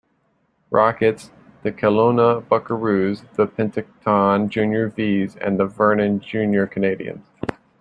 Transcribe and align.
Rockets, 0.71 1.29
the 1.61 1.71
Kelowna 1.71 2.41
Buckaroos, 2.47 3.21
the 3.35 3.45
Penticton 3.45 4.49
Junior 4.49 4.89
Vees, 4.89 5.35
and 5.35 5.59
the 5.59 5.67
Vernon 5.67 6.21
Junior 6.21 6.65
Canadians. 6.65 7.27